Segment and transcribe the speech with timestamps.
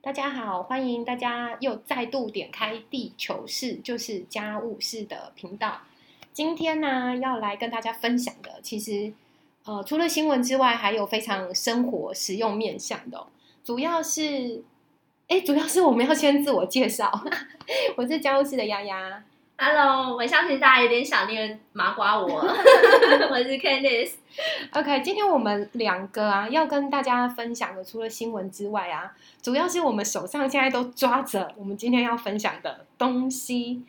[0.00, 5.82] 大家好，欢迎大家又再度点开地球室，就是家务式的频道。
[6.32, 9.12] 今天呢，要来跟大家分享的，其实
[9.64, 13.26] 呃，除了新闻之外，还有非常生活实用面向的、
[13.64, 14.62] 主要是，
[15.26, 17.10] 哎，主要是我们要先自我介绍，
[17.98, 19.24] 我是家务室的丫丫。
[19.60, 24.12] Hello，我相信大家有点想念麻瓜我， 我是 Candice。
[24.72, 29.12] OK，今天我们两个啊，要跟大家分享的，除了新闻之外啊，
[29.42, 33.82] 主要是我们手上现在都抓着我们今天要分享的东西，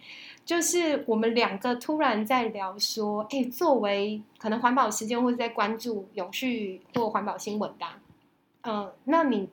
[0.43, 7.85] 就是我们两个突然在聊说，哎，作为可能环保时间或者在关注永续或环保新闻的、
[8.63, 9.47] 嗯、那你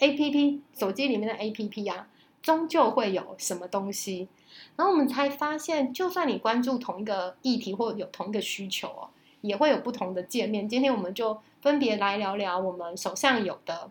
[0.00, 2.06] A P P 手机里面的 A P P 啊，
[2.42, 4.28] 终究会有什么东西？
[4.76, 9.08] 然后我们才发现，就算你关注同一个议题或有同一个需求哦，
[9.40, 10.68] 也会有不同的界面。
[10.68, 13.90] 今天我们就分别来聊聊我们手上有的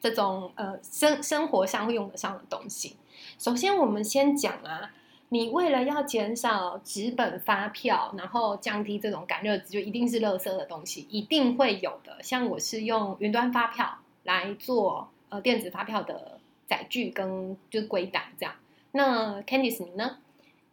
[0.00, 2.96] 这种呃生生活上会用得上的东西。
[3.38, 4.90] 首先，我们先讲啊，
[5.30, 12.22] 你为了要减少纸本发票，然后降低这种感热值，就一定是垃圾的东西，一定会有的。
[12.22, 16.37] 像我是用云端发票来做呃电子发票的
[16.68, 18.54] 载具跟就是归档这样。
[18.92, 20.18] 那 Candice 你呢？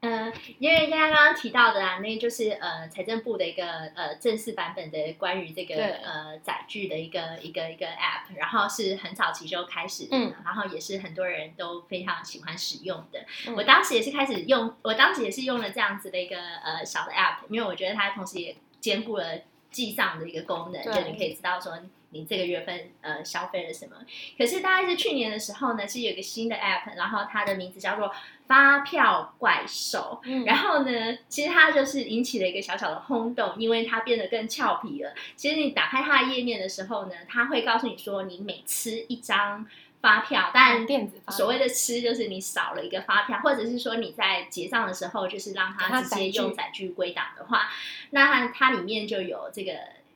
[0.01, 3.65] 嗯、因为大家刚刚提到的啊，那就是呃财政部的一个
[3.95, 13.25] 呃正式版本的关于这个对呃载具的一个一个一个 App，然后是很早期就开始，嗯，然后也是很多人都非常喜欢使用的。
[13.47, 19.39] 嗯我当时也是开始用，我当时也是用了这样子的一个呃小的 App，因为我觉得它同时也兼顾了
[19.71, 21.79] 记账的一个功能，对就你可以知道说
[22.15, 23.97] 你这个月份呃消费了什么。
[24.37, 28.11] 可是大概是去年的时候呢，是有一个新的 App，然后它的名字叫做
[28.47, 30.21] 发票怪兽。
[30.23, 35.13] 嗯然后呢，其实它就是引起了一个小小的轰动，因为它变得更俏皮了。
[35.35, 39.67] 其实你打开它的页面的时候呢，它会告诉你说，你每吃一张
[40.01, 47.69] 发票，当然电子所谓的吃就是你少了一个发票，或者是说你在结账的时候，就是让给它它直接用载具归档的话，
[48.11, 49.73] 那它它里面就有这个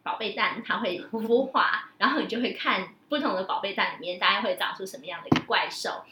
[0.10, 6.04] 宝贝蛋，它会孵化，然后你就会看不同的宝贝蛋里面大概会长出什么样的一个怪兽。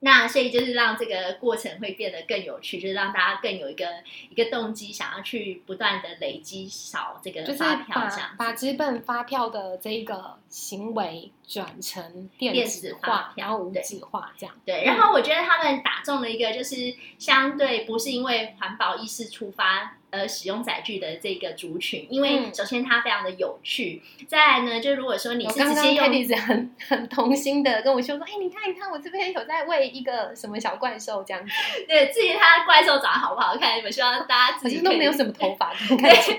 [0.00, 3.86] 那所以就是让这个过程会变得更有趣，就是让大家更有一个
[4.30, 8.30] 一个动机，想要去不断的累积少这个就是发票把这样。
[8.36, 14.52] 把纸本发票的这一个行为转成电电子化，票然后无对纸化这样。
[14.66, 31.50] 对，然后我觉得他们打中了一个，就是相对不是因为环保意识出发而使用载具的这个族群，因为嗯首先它非常的有趣，再来呢，就如果说你是直接用 i e 很很童心的跟我说说，哎，你看你看，我这边有在喂一个什么小怪兽这样子，
[31.88, 36.38] 对至于它怪兽长得好不好看，我希望大家自己都没有什么头发， 对对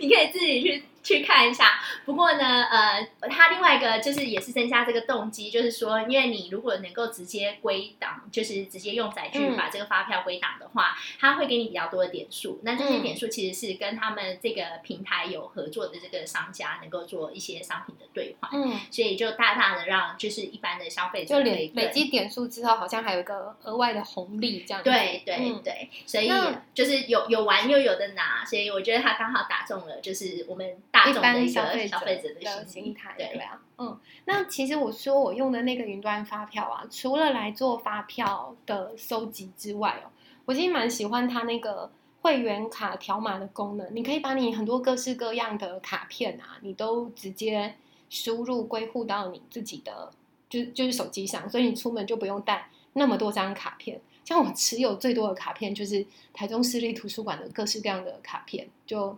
[0.00, 1.78] 你可以自己去去看一下。
[2.04, 12.60] 不过呢，呃，他另外一个就是也是增加这个动机，就是说，因为你如果能够直接归档，就是直接用载具嗯把这个发票归档的话，它会给你比较多的点数。
[12.64, 24.90] 那这些嗯点数其实是跟他们这个平台有合作的这个商家能够做一些商品的兑换，嗯，所以就大大的让就是一般的消费者就累累积点数之后，好像还有一个额外的红利这样子。
[24.90, 26.30] 对对嗯对，所以
[26.74, 40.08] 就是有有玩又有的拿，所以我觉得他刚好打中了，就是我们大一众的一般消费个消费者的心态，对对啊，嗯，那其实我说我用的那个云端发票啊，除了来做发票的收集之外哦，
[40.46, 41.90] 我其实蛮喜欢它那个
[42.22, 43.86] 会员卡条码的功能。
[43.94, 47.76] 你可以把你很多各式各样的卡片啊，你都直接
[48.08, 50.10] 输入归户到你自己的，
[50.48, 54.00] 就就是手机上，所以你出门就不用带那么多张卡片。
[54.24, 59.16] 像我持有最多的卡片就是台中市立图书馆的各式各样的卡片，就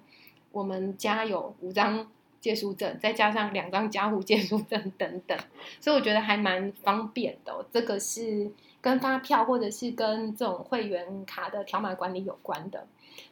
[0.52, 2.06] 我们家有五张
[2.40, 5.38] 借书证，再加上两张家户借书证等等，
[5.80, 8.50] 所以我觉得还蛮方便的哦、这个是
[8.80, 12.86] 跟发票或者是跟这种会员卡的条码管理有关的。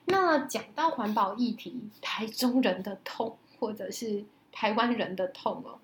[0.06, 5.78] 那讲到环保议题，台中人的痛，或者是台湾人的痛哦，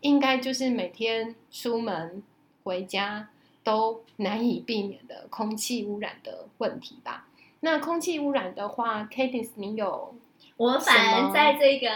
[0.00, 2.22] 应该就是每天出门
[2.64, 3.28] 回家
[3.62, 7.28] 都难以避免的空气污染的问题吧。
[7.60, 10.14] 那空气污染的话 k a t i e 你有
[10.56, 11.88] 我反么而在这个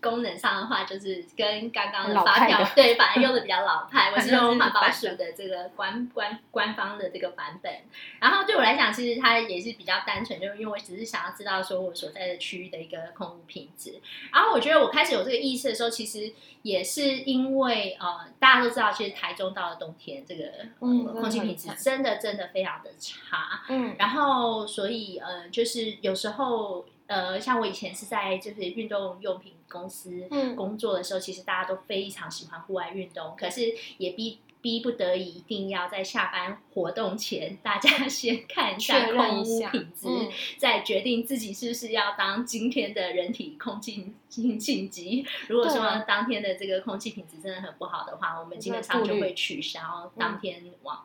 [0.00, 4.12] 功能上的话，就是跟刚刚的发票的 对，反而用的比较老派。
[4.14, 7.72] 我是用环保反署的这个官官官方的这个版本。
[8.20, 14.00] 然后对我来讲，其实它也是比较单纯，就是因为我只是想要知道说我所在的区域的一个空污品质。
[14.32, 16.32] 然后我觉得我开始有这个意识的时候，其实
[16.62, 20.44] 也是因为呃，大家都知道，其实台中到了冬天，这个、
[20.80, 23.62] 嗯呃空气品质真的真的非常的差。
[23.68, 45.26] 嗯然后，所以呃，就是有时候呃，像我以前是在就是运动用品公司嗯工作的时候，其实大家都非常喜欢户外运动，可是也逼逼不得已一定要在下班活动前，大家 先看一下空污品质，嗯再决定自己是不是要当今天的人体空气清净机。
[45.48, 50.96] 如果说当天的这个空气品质真的很不好的话，我们基本上就会取消当天晚、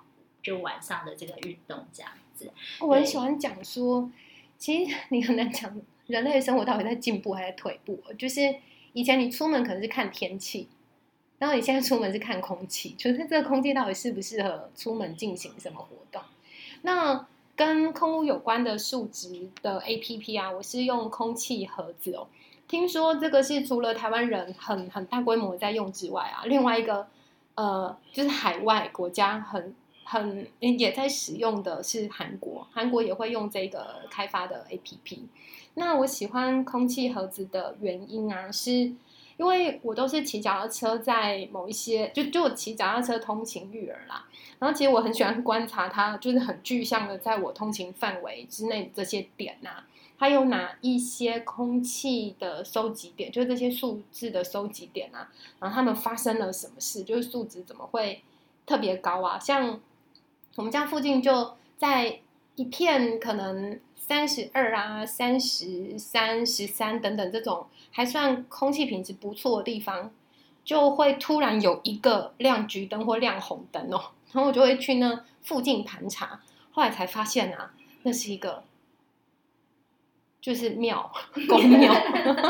[0.42, 2.50] 就晚上的这个运动这样子。
[2.80, 4.10] 我很喜欢讲说，
[4.60, 5.76] 其实你很难讲
[6.06, 8.00] 人类的生活到底在进步还是退步。
[8.18, 8.54] 就是
[8.94, 10.68] 以前你出门可能是看天气，
[11.40, 16.22] 然后你现在出门是看空气，就是这个空气到底适不适合出门进行什么活动。
[16.82, 17.26] 那
[17.56, 22.28] 跟空污有关的数值的 APP 啊，我是用空气盒子哦。
[22.68, 27.08] 听说这个是除了台湾人很很大规模在用之外啊，另外一个
[27.56, 29.74] 呃就是海外国家很
[30.10, 35.20] 很也在使用的是韩国，韩国也会用这个开发的 APP。
[35.76, 38.72] 那我喜欢空气盒子的原因啊，是
[39.38, 44.26] 因为我都是骑脚踏车在某一些，就就我骑脚踏车通勤育儿啦。
[44.58, 49.84] 然后其实我很喜欢观察它，就是很具象的在我通勤范围之内这些点呐、
[50.18, 58.24] 它有哪一些空气的收集点，就是这些数字的收集点啊，然后他们发生了什么事，就是数值怎么会
[58.66, 59.40] 特别高啊？
[59.40, 59.80] 像
[60.56, 62.20] 我们家附近就在
[62.56, 70.12] 一片可能三十二啊、三十三、十三等等这种还算空气品质不错的地方，
[70.66, 76.42] 就会突然有一个亮橘灯或亮红灯哦，然后我就会去那附近盘查，
[76.72, 77.72] 后来才发现啊，
[78.04, 78.64] 那是一个
[80.42, 81.12] 就是庙
[81.48, 81.94] 公庙，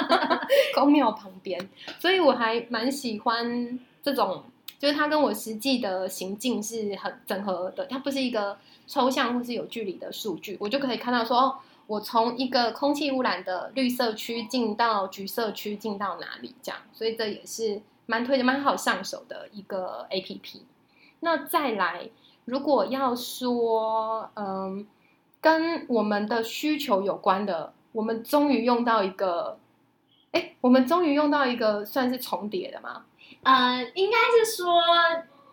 [0.73, 1.69] 公庙旁边，
[1.99, 4.43] 所以我还蛮喜欢这种，
[4.79, 11.55] 就是它跟我实际的行径是很整合的，它不是一个抽象或是有距离的数据，我就可以看到说，哦，
[11.85, 20.63] 我从一个空气污染的绿色区进到橘色区，进到哪里这样，所以这也是蛮推荐、蛮好上手的一个 A P P。
[21.19, 22.09] 那再来，
[22.45, 24.87] 如果要说，嗯，
[25.41, 29.59] 跟我们的需求有关的，我们终于用到一个，
[30.31, 33.03] 哎，我们终于用到一个算是重叠的嘛？
[33.43, 34.81] 呃，应该是说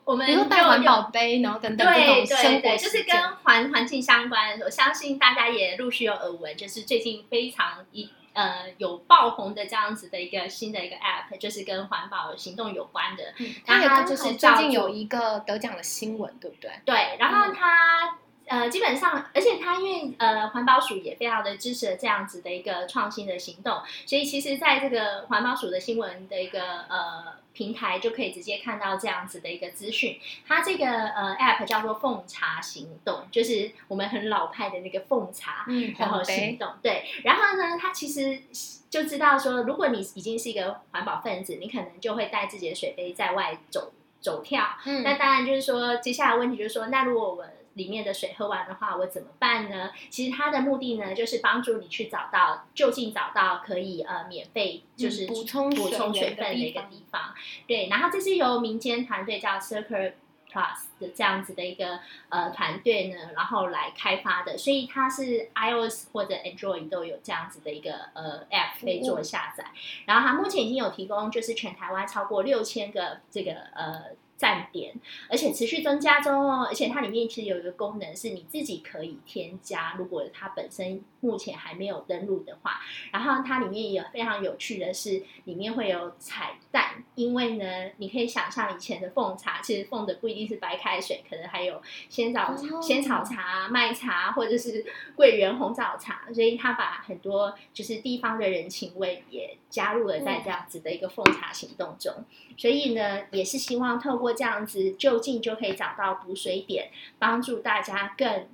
[0.05, 4.65] 我们比如说带有有环保杯，然后等等这对种生活对对，就是跟环环境相关的。
[4.65, 13.25] 我相信大家也陆续有耳闻，就是最近非常一呃有爆红的这样子的一个新的一个 App，就是跟环保行动有关的。
[13.39, 16.71] 嗯它就是最近有一个得奖的新闻，对不对？
[16.85, 30.19] 对，然后嗯它、呃基本上，而且它因为呃环保署也非常的支持这样子的一个创新的行动，所以其实在这个环保署的新闻的一个呃平台就可以直接看到这样子的一个资讯。
[30.47, 35.65] 它这个呃 App 叫做奉茶行动，就是我们很老派的那个奉茶。
[35.69, 38.41] 嗯，然后，行动，对，然后呢，它其实
[38.89, 47.45] 就知道说，如果你已经是一个环保分子，你可能就会带自己的水杯在外走走跳，嗯，那当然就是说，接下来问题就是说，那如果我
[47.77, 49.91] 里面的水喝完的话，我怎么办呢？
[50.11, 57.35] 其实它的目的呢，就是帮助你去找到就近找到可以呃免费就是嗯补充补充水分的一个地方地方。
[57.67, 60.13] 对，然后这是由民间团队叫 Circle
[60.51, 62.01] Plus 的这样子的一个
[62.31, 69.67] 呃团队呢，然后来开发的，所以它是 iOS 或者 Android 都有这样子的一个呃 App 可以做下载。
[70.07, 74.05] 然后它目前已经有提供，就是全台湾超过六千个这个呃
[74.37, 74.95] 站点，
[75.31, 76.67] 而且持续增加中哦。
[76.69, 82.81] 而且它里面其实有一个功能是你自己可以添加，如果它本身目前还没有登录的话。
[83.13, 87.65] 然后它里面也非常有趣的是，里面会有彩蛋，因为呢，
[87.97, 94.85] 你可以想象以前的奉茶，其实奉的不一定是白开水，可能还有仙草茶、哦仙草茶、麦茶，或者是
[95.17, 102.13] 桂圆红枣茶，所以他把很多就是地方的人情味也加入了在这样子的一个奉茶行动中。
[102.57, 108.47] 所以呢，也是希望透过这样子就近就可以找到补水点，帮助大家更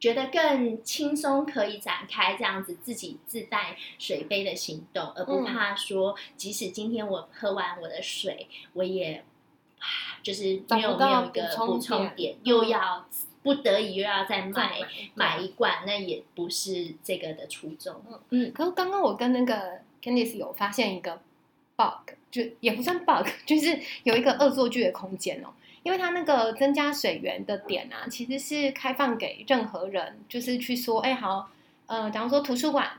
[0.00, 9.24] 觉得更轻松，可以展开这样子自己自带水杯的行动，而不嗯怕说，即使今天我喝完我的水，我也
[9.78, 13.08] 啊就是找没有没有一个补充点点，又要
[13.42, 18.02] 不得已又要再再买买买一罐，那也不是这个的初衷。
[18.30, 21.20] 嗯，可是刚刚我跟那个 Candice 有发现一个
[21.76, 25.48] bug，就也不算 bug，就是有一个恶作剧的空间哦。
[25.84, 31.48] 因为它那个增加水源的点啊，其实是开放给任何人，就是去说，哎，好，
[31.86, 32.90] 呃，假如说图书馆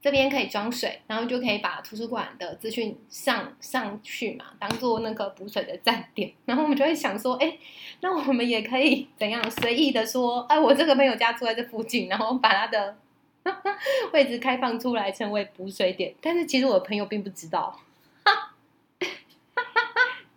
[0.00, 6.32] 这边可以装水，然后就可以把图书馆的资讯上上去嘛，当做那个补水的站点。
[6.46, 7.58] 然后我们就会想说，哎，
[8.00, 12.96] 那我们也可以怎样随意的说，哎，我这个朋友家住在这附近，然后把他的
[14.14, 17.80] 位置开放出来成为补水点，但是其实我的朋友并不知道。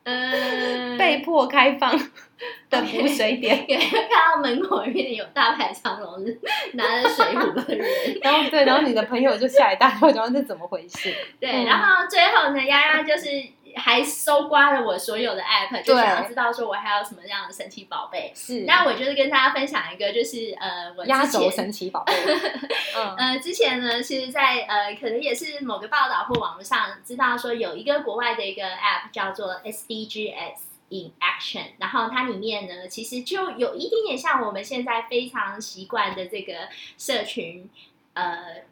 [0.03, 1.91] 嗯，被迫开放
[2.69, 3.65] 的补水点。
[3.69, 6.25] 也看到门口里面有大排长龙
[6.73, 7.87] 拿着水壶的人，
[8.23, 11.13] 然后对，然后你的朋友就吓一大跳，然后这怎么回事？
[11.39, 13.27] 对，嗯然后最后呢，丫丫就是
[13.75, 18.31] 还搜刮了我所有的 app，就对想要知道说我还有什么样的神奇宝贝。
[18.35, 22.13] 是那我就是跟大家分享一个，就是呃，我压轴之前神奇宝贝。
[22.95, 30.55] 嗯，呃，之前呢，其实在，呃，可能也是某个报道或网络上知道说，有一个国外的一个 App 叫做 SDGs
[30.89, 36.53] in Action，然后它里面呢，其实就有一点点像我们现在非常习惯的这个
[36.97, 37.69] 社群，
[38.13, 38.63] 呃。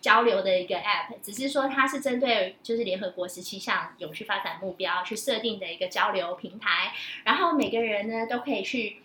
[0.00, 6.92] 交流的一个 app，只是说它是针对就是联合国十七项永续发展目标去设定的一个交流平台，
[7.24, 8.98] 然后每个人呢都可以去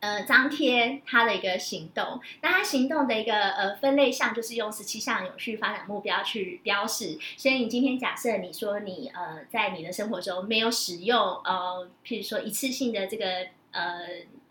[0.00, 7.18] 呃张贴他的一个行动，那他行动的一个呃分类项就是用十七项永续发展目标去标示。
[7.38, 14.00] 所以你今天假设你说你呃在你的生活中没有使用呃，譬如说一次性的这个呃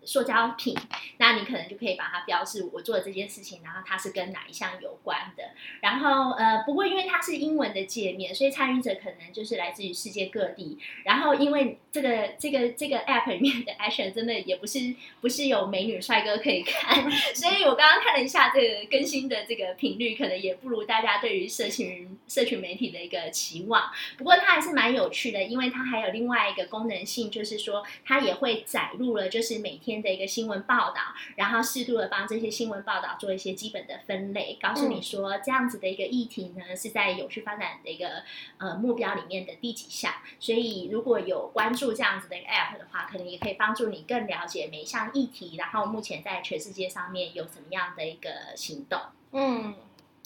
[0.07, 0.73] 塑胶品，
[1.17, 5.43] 那你可能就可以把它标示我做的这件事情，然后它是跟哪一项有关的。
[5.81, 10.77] 然后呃，不过因为它是英文的界面，所以参与者可能就是来自于世界各地。
[11.03, 23.91] 然后因为这个这个这个 app 里面的 action 真的也不是不是有美女帅哥可以看，所以我刚刚看了一下这个更新的这个频率，可能也不如大家对于社群社群媒体的一个期望。
[24.17, 31.01] 不过它还是蛮有趣的，因为它还有另外一个功能性，就是说它也会载入了就是每天的一个新闻报道，
[31.35, 38.23] 然后适度的帮这些新闻报道做一些基本的分类，告诉你说这样子的一个议题呢是在有序发展的一个
[38.57, 40.13] 呃目标里面的第几项。
[40.39, 48.99] 所以如果有关注这样子的一个 app 的话，可能也可以帮助你更了解每一项议题，然后目前在全世界上面有什么样的一个行动。
[49.31, 49.75] 嗯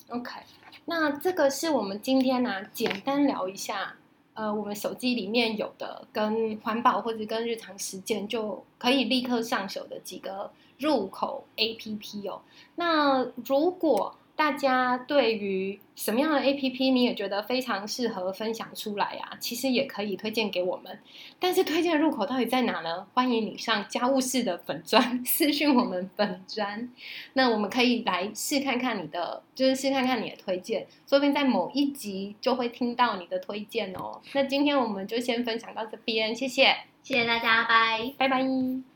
[0.10, 0.42] ，OK，
[0.86, 3.96] 那这个是我们今天呢、简单聊一下，
[4.42, 12.42] 呃，我们手机里面有的跟环保或者跟日常实践就可以立刻上手的几个入口 APP 哦。
[12.74, 20.98] 那如果大家对于什么样的 APP 你也觉得非常适合分享出来啊，其实也可以推荐给我们。
[21.40, 23.06] 但是推荐的入口到底在哪呢？
[23.14, 26.90] 欢迎你上家务室的粉砖 私讯我们粉砖，
[27.34, 34.20] 那我们可以来试看看你的，就是试看看你的推荐，说不定在某一集就会听到你的推荐哦。
[34.34, 38.12] 那今天我们就先分享到这边，谢谢，谢谢大家，拜。
[38.18, 38.91] 拜拜。